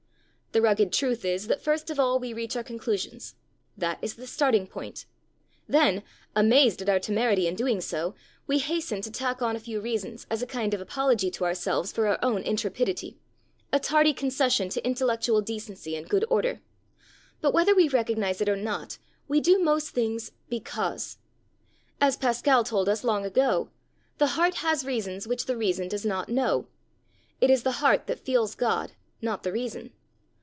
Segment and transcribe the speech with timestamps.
[0.53, 3.35] The rugged truth is, that we first of all reach our conclusions.
[3.77, 5.05] That is the starting point.
[5.65, 6.03] Then,
[6.35, 8.15] amazed at our own temerity in doing so,
[8.47, 11.93] we hasten to tack on a few reasons as a kind of apology to ourselves
[11.93, 13.17] for our own intrepidity,
[13.71, 16.59] a tardy concession to intellectual decency and good order.
[17.39, 18.97] But whether we recognize it or not,
[19.29, 21.17] we do most things because.
[22.01, 23.69] As Pascal told us long ago,
[24.17, 26.67] 'the heart has reasons which the reason does not know.
[27.39, 28.91] It is the heart that feels God,
[29.21, 29.93] not the reason.'